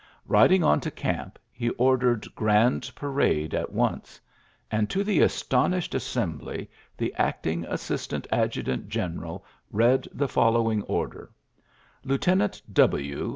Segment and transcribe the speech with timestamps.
[0.31, 4.19] Eiding on to camp, he ordered grand parade at once;
[4.71, 11.29] and to the astonished assembly the act ing assistant adjutant general read the foUowing order:
[11.33, 11.61] '^
[12.03, 13.29] Lieutenant "W.